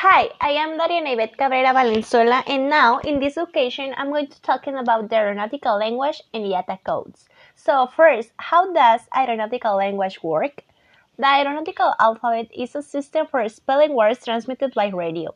[0.00, 4.42] Hi, I am Dariana Ivette Cabrera Valenzuela, and now in this occasion I'm going to
[4.42, 7.30] talking about the aeronautical language and IATA codes.
[7.54, 10.64] So first, how does aeronautical language work?
[11.16, 15.34] The aeronautical alphabet is a system for spelling words transmitted by radio.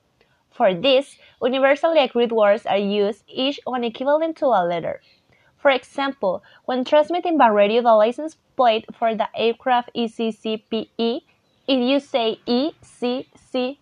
[0.50, 5.00] For this, universally agreed words are used, each one equivalent to a letter.
[5.56, 11.22] For example, when transmitting by radio, the license plate for the aircraft ECCPE,
[11.70, 13.76] if you say ECCPE,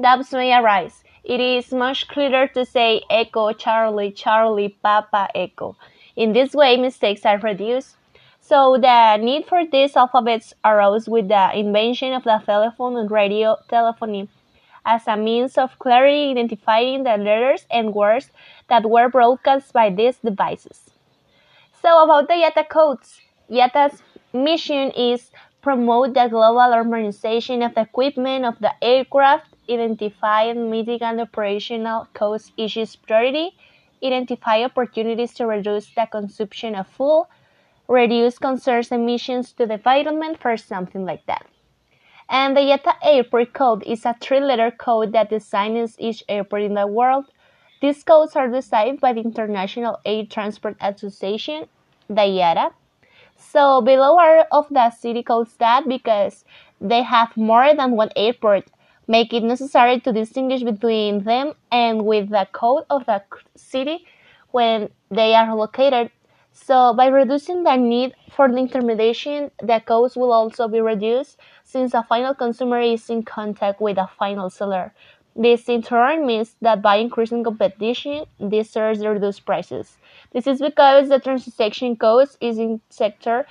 [0.00, 1.04] doubts may arise.
[1.22, 5.76] It is much clearer to say Echo, Charlie, Charlie, Papa, Echo.
[6.16, 7.94] In this way, mistakes are reduced.
[8.40, 13.58] So the need for these alphabets arose with the invention of the telephone and radio
[13.68, 14.28] telephony
[14.84, 18.32] as a means of clearly identifying the letters and words
[18.68, 20.90] that were broadcast by these devices.
[21.80, 24.02] So about the IATA codes, IATA's
[24.32, 25.30] mission is
[25.66, 32.52] promote the global harmonization of the equipment of the aircraft, identify and mitigate operational cost
[32.56, 33.50] issues priority,
[34.00, 37.28] identify opportunities to reduce the consumption of fuel,
[37.88, 41.44] reduce concerns emissions to the environment for something like that.
[42.28, 46.86] And the IATA airport code is a three-letter code that designs each airport in the
[46.86, 47.24] world.
[47.82, 51.66] These codes are designed by the International Air Transport Association,
[52.06, 52.70] the IATA.
[53.36, 56.44] So below are of the city codes that because
[56.80, 58.68] they have more than one airport,
[59.06, 63.22] make it necessary to distinguish between them and with the code of the
[63.54, 64.04] city
[64.50, 66.10] when they are located.
[66.52, 71.92] So by reducing the need for the intermediation, the cost will also be reduced since
[71.92, 74.94] a final consumer is in contact with a final seller.
[75.38, 78.24] This in turn means that by increasing competition,
[78.64, 79.98] serves to reduce prices.
[80.32, 83.46] This is because the transaction costs in sector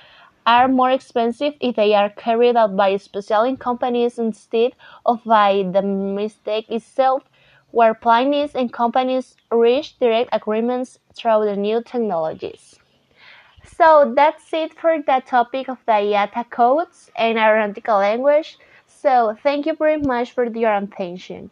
[0.46, 4.72] are more expensive if they are carried out by specialized companies instead
[5.04, 7.22] of by the mistake itself,
[7.70, 12.80] where plaintiffs and companies reach direct agreements through the new technologies.
[13.64, 18.58] So that's it for the topic of the IATA codes and aeronautical language.
[18.86, 21.50] So thank you very much for your attention.